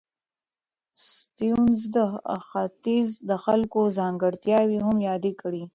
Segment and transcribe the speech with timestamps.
[1.09, 1.97] سټيونز د
[2.47, 5.63] ختیځ د خلکو ځانګړتیاوې هم یادې کړې.